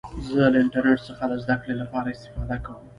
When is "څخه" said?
1.07-1.23